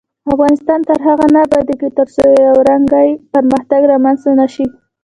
افغانستان 0.33 0.79
تر 0.89 0.97
هغو 1.07 1.25
نه 1.35 1.39
ابادیږي، 1.47 1.89
ترڅو 1.97 2.23
یو 2.45 2.55
رنګی 2.69 3.09
پرمختګ 3.33 3.81
رامنځته 3.91 4.31
نشي. 4.41 4.65